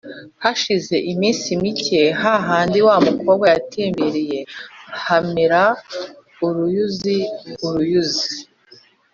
hashize 0.43 0.95
iminsi 1.11 1.47
mike, 1.61 2.01
ha 2.21 2.33
handi 2.47 2.79
wa 2.87 2.95
mukobwa 3.07 3.45
yatebereye 3.53 4.39
hamera 5.05 5.61
uruyuzi. 6.45 7.17
uruyuzi 7.67 8.29